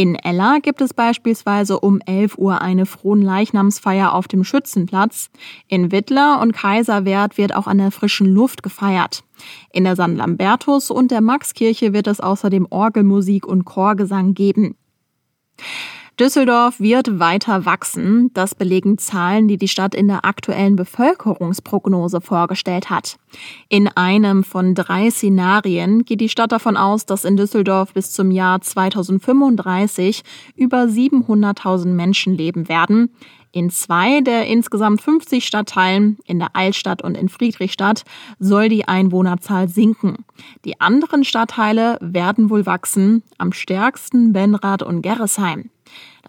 In 0.00 0.14
Ella 0.14 0.60
gibt 0.62 0.80
es 0.80 0.94
beispielsweise 0.94 1.78
um 1.78 2.00
11 2.00 2.38
Uhr 2.38 2.62
eine 2.62 2.86
Fronleichnamsfeier 2.86 4.14
auf 4.14 4.28
dem 4.28 4.44
Schützenplatz. 4.44 5.28
In 5.68 5.92
Wittler 5.92 6.40
und 6.40 6.52
Kaiserwerth 6.52 7.36
wird 7.36 7.54
auch 7.54 7.66
an 7.66 7.76
der 7.76 7.90
frischen 7.90 8.32
Luft 8.32 8.62
gefeiert. 8.62 9.24
In 9.74 9.84
der 9.84 9.96
San 9.96 10.16
Lambertus 10.16 10.90
und 10.90 11.10
der 11.10 11.20
Maxkirche 11.20 11.92
wird 11.92 12.06
es 12.06 12.18
außerdem 12.18 12.66
Orgelmusik 12.70 13.46
und 13.46 13.66
Chorgesang 13.66 14.32
geben. 14.32 14.74
Düsseldorf 16.20 16.80
wird 16.80 17.18
weiter 17.18 17.64
wachsen. 17.64 18.30
Das 18.34 18.54
belegen 18.54 18.98
Zahlen, 18.98 19.48
die 19.48 19.56
die 19.56 19.68
Stadt 19.68 19.94
in 19.94 20.06
der 20.06 20.26
aktuellen 20.26 20.76
Bevölkerungsprognose 20.76 22.20
vorgestellt 22.20 22.90
hat. 22.90 23.16
In 23.70 23.88
einem 23.88 24.44
von 24.44 24.74
drei 24.74 25.10
Szenarien 25.10 26.04
geht 26.04 26.20
die 26.20 26.28
Stadt 26.28 26.52
davon 26.52 26.76
aus, 26.76 27.06
dass 27.06 27.24
in 27.24 27.38
Düsseldorf 27.38 27.94
bis 27.94 28.12
zum 28.12 28.30
Jahr 28.30 28.60
2035 28.60 30.20
über 30.56 30.82
700.000 30.82 31.86
Menschen 31.86 32.36
leben 32.36 32.68
werden. 32.68 33.14
In 33.52 33.70
zwei 33.70 34.20
der 34.20 34.46
insgesamt 34.46 35.00
50 35.00 35.46
Stadtteilen, 35.46 36.18
in 36.26 36.38
der 36.38 36.54
Altstadt 36.54 37.02
und 37.02 37.16
in 37.16 37.30
Friedrichstadt, 37.30 38.04
soll 38.38 38.68
die 38.68 38.86
Einwohnerzahl 38.86 39.68
sinken. 39.68 40.26
Die 40.66 40.82
anderen 40.82 41.24
Stadtteile 41.24 41.96
werden 42.02 42.50
wohl 42.50 42.66
wachsen, 42.66 43.22
am 43.38 43.54
stärksten 43.54 44.34
Benrath 44.34 44.82
und 44.82 45.00
Gerresheim. 45.00 45.70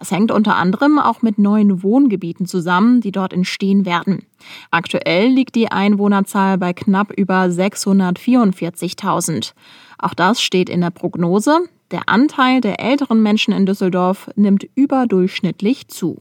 Das 0.02 0.10
hängt 0.10 0.32
unter 0.32 0.56
anderem 0.56 0.98
auch 0.98 1.22
mit 1.22 1.38
neuen 1.38 1.84
Wohngebieten 1.84 2.44
zusammen, 2.44 3.00
die 3.00 3.12
dort 3.12 3.32
entstehen 3.32 3.86
werden. 3.86 4.26
Aktuell 4.72 5.28
liegt 5.28 5.54
die 5.54 5.70
Einwohnerzahl 5.70 6.58
bei 6.58 6.72
knapp 6.72 7.12
über 7.12 7.44
644.000. 7.44 9.52
Auch 9.98 10.14
das 10.14 10.42
steht 10.42 10.68
in 10.68 10.80
der 10.80 10.90
Prognose. 10.90 11.60
Der 11.92 12.08
Anteil 12.08 12.60
der 12.60 12.80
älteren 12.80 13.22
Menschen 13.22 13.54
in 13.54 13.64
Düsseldorf 13.64 14.28
nimmt 14.34 14.66
überdurchschnittlich 14.74 15.86
zu. 15.86 16.20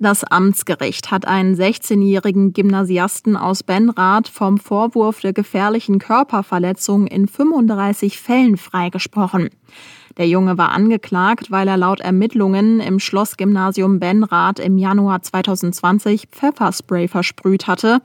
Das 0.00 0.24
Amtsgericht 0.24 1.12
hat 1.12 1.28
einen 1.28 1.54
16-jährigen 1.54 2.54
Gymnasiasten 2.54 3.36
aus 3.36 3.62
Benrath 3.62 4.26
vom 4.26 4.58
Vorwurf 4.58 5.20
der 5.20 5.32
gefährlichen 5.32 6.00
Körperverletzung 6.00 7.06
in 7.06 7.28
35 7.28 8.18
Fällen 8.18 8.56
freigesprochen. 8.56 9.50
Der 10.20 10.28
Junge 10.28 10.58
war 10.58 10.72
angeklagt, 10.72 11.50
weil 11.50 11.66
er 11.66 11.78
laut 11.78 12.00
Ermittlungen 12.00 12.80
im 12.80 12.98
Schlossgymnasium 12.98 14.00
Benrath 14.00 14.58
im 14.58 14.76
Januar 14.76 15.22
2020 15.22 16.28
Pfefferspray 16.30 17.08
versprüht 17.08 17.66
hatte. 17.66 18.02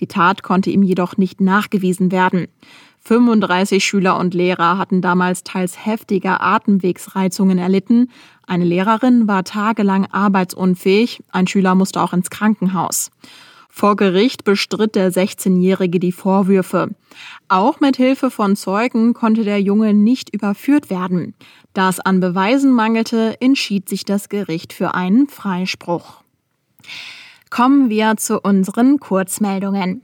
Die 0.00 0.06
Tat 0.06 0.42
konnte 0.42 0.70
ihm 0.70 0.82
jedoch 0.82 1.18
nicht 1.18 1.42
nachgewiesen 1.42 2.10
werden. 2.10 2.46
35 3.00 3.84
Schüler 3.84 4.18
und 4.18 4.32
Lehrer 4.32 4.78
hatten 4.78 5.02
damals 5.02 5.44
teils 5.44 5.84
heftige 5.84 6.40
Atemwegsreizungen 6.40 7.58
erlitten. 7.58 8.08
Eine 8.46 8.64
Lehrerin 8.64 9.28
war 9.28 9.44
tagelang 9.44 10.06
arbeitsunfähig, 10.10 11.22
ein 11.32 11.46
Schüler 11.46 11.74
musste 11.74 12.00
auch 12.00 12.14
ins 12.14 12.30
Krankenhaus. 12.30 13.10
Vor 13.68 13.96
Gericht 13.96 14.44
bestritt 14.44 14.94
der 14.94 15.12
16-Jährige 15.12 16.00
die 16.00 16.12
Vorwürfe. 16.12 16.88
Auch 17.48 17.80
mit 17.80 17.96
Hilfe 17.96 18.30
von 18.30 18.56
Zeugen 18.56 19.14
konnte 19.14 19.44
der 19.44 19.60
Junge 19.60 19.94
nicht 19.94 20.34
überführt 20.34 20.90
werden. 20.90 21.34
Da 21.74 21.88
es 21.88 22.00
an 22.00 22.20
Beweisen 22.20 22.72
mangelte, 22.72 23.40
entschied 23.40 23.88
sich 23.88 24.04
das 24.04 24.28
Gericht 24.28 24.72
für 24.72 24.94
einen 24.94 25.28
Freispruch. 25.28 26.22
Kommen 27.50 27.88
wir 27.88 28.16
zu 28.16 28.40
unseren 28.40 28.98
Kurzmeldungen. 28.98 30.02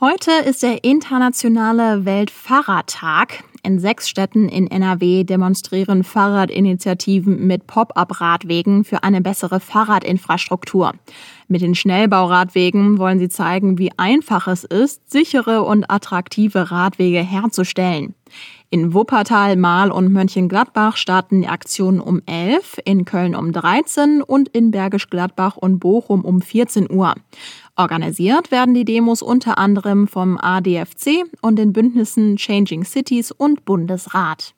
Heute 0.00 0.32
ist 0.32 0.62
der 0.62 0.84
internationale 0.84 2.04
Weltfahrradtag. 2.04 3.44
In 3.64 3.78
sechs 3.78 4.08
Städten 4.08 4.48
in 4.48 4.66
NRW 4.66 5.22
demonstrieren 5.22 6.02
Fahrradinitiativen 6.02 7.46
mit 7.46 7.68
Pop-up-Radwegen 7.68 8.82
für 8.82 9.04
eine 9.04 9.20
bessere 9.20 9.60
Fahrradinfrastruktur. 9.60 10.94
Mit 11.46 11.60
den 11.62 11.76
Schnellbauradwegen 11.76 12.98
wollen 12.98 13.20
sie 13.20 13.28
zeigen, 13.28 13.78
wie 13.78 13.96
einfach 13.96 14.48
es 14.48 14.64
ist, 14.64 15.08
sichere 15.08 15.62
und 15.62 15.88
attraktive 15.88 16.72
Radwege 16.72 17.20
herzustellen. 17.20 18.16
In 18.70 18.94
Wuppertal, 18.94 19.56
Mahl 19.56 19.90
und 19.90 20.12
Mönchengladbach 20.12 20.96
starten 20.96 21.42
die 21.42 21.48
Aktionen 21.48 22.00
um 22.00 22.22
11, 22.24 22.80
in 22.84 23.04
Köln 23.04 23.34
um 23.34 23.52
13 23.52 24.22
und 24.22 24.48
in 24.48 24.70
Bergisch 24.70 25.10
Gladbach 25.10 25.58
und 25.58 25.78
Bochum 25.78 26.24
um 26.24 26.40
14 26.40 26.90
Uhr. 26.90 27.14
Organisiert 27.76 28.50
werden 28.50 28.72
die 28.72 28.86
Demos 28.86 29.20
unter 29.20 29.58
anderem 29.58 30.08
vom 30.08 30.38
ADFC 30.38 31.24
und 31.42 31.56
den 31.56 31.72
Bündnissen 31.72 32.36
Changing 32.36 32.84
Cities 32.84 33.30
und 33.30 33.64
Bundesrat. 33.66 34.54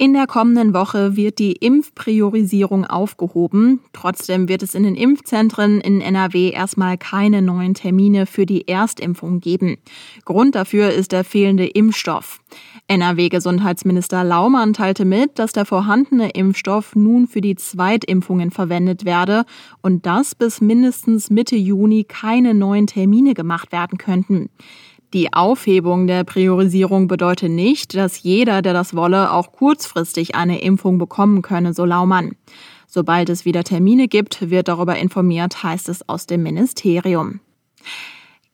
In 0.00 0.12
der 0.12 0.28
kommenden 0.28 0.74
Woche 0.74 1.16
wird 1.16 1.40
die 1.40 1.54
Impfpriorisierung 1.54 2.84
aufgehoben. 2.84 3.80
Trotzdem 3.92 4.48
wird 4.48 4.62
es 4.62 4.76
in 4.76 4.84
den 4.84 4.94
Impfzentren 4.94 5.80
in 5.80 6.00
NRW 6.00 6.50
erstmal 6.50 6.96
keine 6.96 7.42
neuen 7.42 7.74
Termine 7.74 8.26
für 8.26 8.46
die 8.46 8.68
Erstimpfung 8.68 9.40
geben. 9.40 9.76
Grund 10.24 10.54
dafür 10.54 10.90
ist 10.90 11.10
der 11.10 11.24
fehlende 11.24 11.66
Impfstoff. 11.66 12.38
NRW-Gesundheitsminister 12.86 14.22
Laumann 14.22 14.72
teilte 14.72 15.04
mit, 15.04 15.36
dass 15.40 15.50
der 15.50 15.64
vorhandene 15.64 16.30
Impfstoff 16.30 16.94
nun 16.94 17.26
für 17.26 17.40
die 17.40 17.56
Zweitimpfungen 17.56 18.52
verwendet 18.52 19.04
werde 19.04 19.46
und 19.82 20.06
dass 20.06 20.36
bis 20.36 20.60
mindestens 20.60 21.28
Mitte 21.28 21.56
Juni 21.56 22.04
keine 22.04 22.54
neuen 22.54 22.86
Termine 22.86 23.34
gemacht 23.34 23.72
werden 23.72 23.98
könnten. 23.98 24.48
Die 25.14 25.32
Aufhebung 25.32 26.06
der 26.06 26.24
Priorisierung 26.24 27.08
bedeutet 27.08 27.50
nicht, 27.50 27.94
dass 27.94 28.22
jeder, 28.22 28.60
der 28.60 28.74
das 28.74 28.94
wolle, 28.94 29.32
auch 29.32 29.52
kurzfristig 29.52 30.34
eine 30.34 30.60
Impfung 30.60 30.98
bekommen 30.98 31.40
könne, 31.40 31.72
so 31.72 31.86
Laumann. 31.86 32.32
Sobald 32.86 33.30
es 33.30 33.46
wieder 33.46 33.64
Termine 33.64 34.08
gibt, 34.08 34.50
wird 34.50 34.68
darüber 34.68 34.96
informiert, 34.96 35.62
heißt 35.62 35.88
es 35.88 36.06
aus 36.08 36.26
dem 36.26 36.42
Ministerium. 36.42 37.40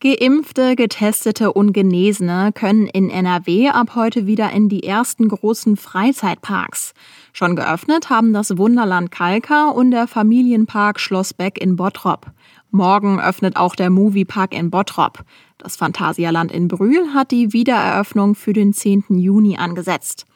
Geimpfte, 0.01 0.75
Getestete 0.75 1.51
und 1.51 1.73
Genesene 1.73 2.51
können 2.53 2.87
in 2.87 3.09
NRW 3.09 3.69
ab 3.69 3.95
heute 3.95 4.27
wieder 4.27 4.51
in 4.51 4.69
die 4.69 4.83
ersten 4.83 5.27
großen 5.27 5.77
Freizeitparks. 5.77 6.93
Schon 7.33 7.55
geöffnet 7.55 8.09
haben 8.09 8.31
das 8.31 8.57
Wunderland 8.57 9.09
Kalka 9.09 9.69
und 9.69 9.91
der 9.91 10.07
Familienpark 10.07 10.99
Schloss 10.99 11.33
Beck 11.33 11.57
in 11.59 11.75
Bottrop. 11.75 12.27
Morgen 12.71 13.19
öffnet 13.19 13.55
auch 13.55 13.75
der 13.75 13.89
Moviepark 13.89 14.53
in 14.53 14.69
Bottrop. 14.69 15.23
Das 15.65 15.77
Phantasialand 15.77 16.51
in 16.51 16.67
Brühl 16.67 17.15
hat 17.15 17.31
die 17.31 17.51
Wiedereröffnung 17.51 18.35
für 18.35 18.53
den 18.53 18.71
10. 18.71 19.05
Juni 19.09 19.57
angesetzt. 19.57 20.27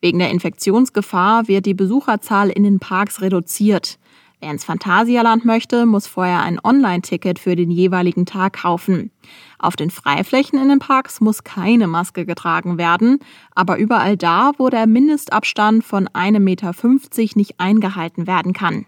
Wegen 0.00 0.18
der 0.18 0.30
Infektionsgefahr 0.30 1.46
wird 1.46 1.66
die 1.66 1.74
Besucherzahl 1.74 2.50
in 2.50 2.64
den 2.64 2.80
Parks 2.80 3.20
reduziert. 3.20 4.00
Wer 4.40 4.50
ins 4.50 4.64
Phantasialand 4.64 5.44
möchte, 5.44 5.86
muss 5.86 6.08
vorher 6.08 6.42
ein 6.42 6.58
Online-Ticket 6.64 7.38
für 7.38 7.54
den 7.54 7.70
jeweiligen 7.70 8.26
Tag 8.26 8.54
kaufen. 8.54 9.12
Auf 9.60 9.76
den 9.76 9.90
Freiflächen 9.90 10.60
in 10.60 10.68
den 10.68 10.80
Parks 10.80 11.20
muss 11.20 11.44
keine 11.44 11.86
Maske 11.86 12.26
getragen 12.26 12.76
werden, 12.76 13.20
aber 13.54 13.78
überall 13.78 14.16
da, 14.16 14.50
wo 14.58 14.68
der 14.68 14.88
Mindestabstand 14.88 15.84
von 15.84 16.08
1,50 16.08 16.40
Meter 16.40 16.72
nicht 17.36 17.60
eingehalten 17.60 18.26
werden 18.26 18.52
kann. 18.52 18.86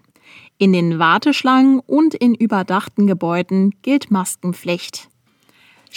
In 0.57 0.73
den 0.73 0.99
Warteschlangen 0.99 1.79
und 1.79 2.13
in 2.13 2.35
überdachten 2.35 3.07
Gebäuden 3.07 3.71
gilt 3.81 4.11
Maskenpflicht. 4.11 5.07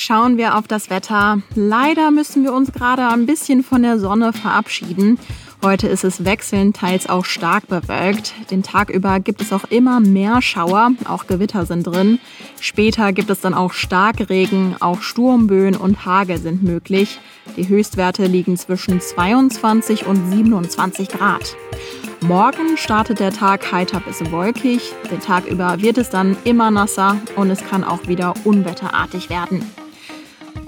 Schauen 0.00 0.36
wir 0.36 0.56
auf 0.56 0.68
das 0.68 0.90
Wetter. 0.90 1.42
Leider 1.56 2.12
müssen 2.12 2.44
wir 2.44 2.52
uns 2.52 2.70
gerade 2.70 3.08
ein 3.08 3.26
bisschen 3.26 3.64
von 3.64 3.82
der 3.82 3.98
Sonne 3.98 4.32
verabschieden. 4.32 5.18
Heute 5.60 5.88
ist 5.88 6.04
es 6.04 6.24
wechselnd, 6.24 6.76
teils 6.76 7.08
auch 7.08 7.24
stark 7.24 7.66
bewölkt. 7.66 8.32
Den 8.52 8.62
Tag 8.62 8.90
über 8.90 9.18
gibt 9.18 9.42
es 9.42 9.52
auch 9.52 9.64
immer 9.70 9.98
mehr 9.98 10.40
Schauer, 10.40 10.92
auch 11.06 11.26
Gewitter 11.26 11.66
sind 11.66 11.84
drin. 11.84 12.20
Später 12.60 13.12
gibt 13.12 13.28
es 13.28 13.40
dann 13.40 13.54
auch 13.54 13.72
Starkregen, 13.72 14.76
auch 14.78 15.02
Sturmböen 15.02 15.74
und 15.74 16.06
Hagel 16.06 16.38
sind 16.38 16.62
möglich. 16.62 17.18
Die 17.56 17.68
Höchstwerte 17.68 18.26
liegen 18.26 18.56
zwischen 18.56 19.00
22 19.00 20.06
und 20.06 20.30
27 20.30 21.08
Grad. 21.08 21.56
Morgen 22.20 22.76
startet 22.76 23.18
der 23.18 23.32
Tag 23.32 23.72
heiter 23.72 23.98
bis 23.98 24.30
wolkig. 24.30 24.92
Den 25.10 25.18
Tag 25.18 25.46
über 25.46 25.82
wird 25.82 25.98
es 25.98 26.08
dann 26.08 26.36
immer 26.44 26.70
nasser 26.70 27.16
und 27.34 27.50
es 27.50 27.64
kann 27.64 27.82
auch 27.82 28.06
wieder 28.06 28.34
unwetterartig 28.44 29.28
werden. 29.28 29.64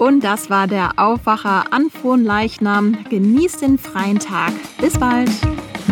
Und 0.01 0.23
das 0.23 0.49
war 0.49 0.65
der 0.65 0.93
Aufwacher 0.97 1.65
an 1.71 1.91
Leichnam. 2.23 2.97
Genießt 3.11 3.61
den 3.61 3.77
freien 3.77 4.17
Tag. 4.17 4.51
Bis 4.79 4.97
bald. 4.97 5.29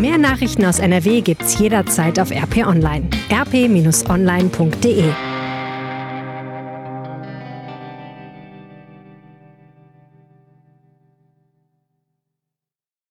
Mehr 0.01 0.17
Nachrichten 0.17 0.65
aus 0.65 0.79
NRW 0.79 1.21
gibt's 1.21 1.59
jederzeit 1.59 2.19
auf 2.19 2.31
RP 2.31 2.65
Online. 2.65 3.07
rp-online.de 3.31 5.03